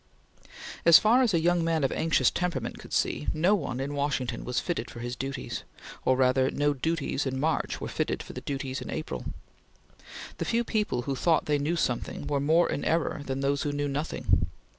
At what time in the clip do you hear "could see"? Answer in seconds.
2.79-3.27